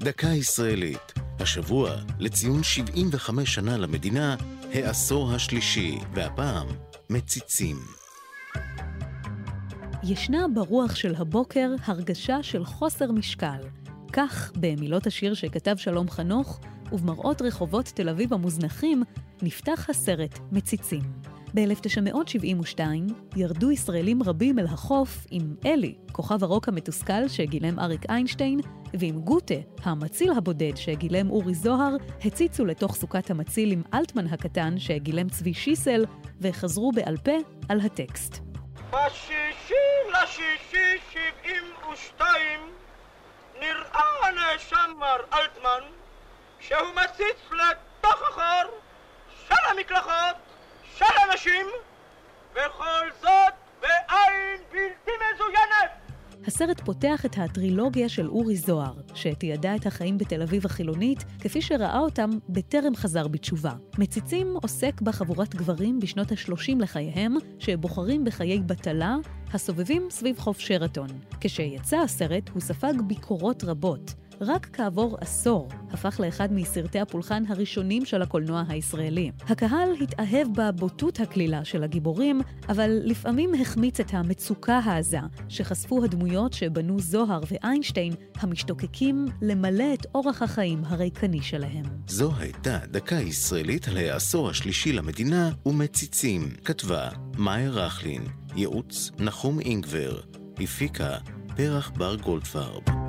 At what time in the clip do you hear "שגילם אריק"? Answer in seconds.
27.28-28.02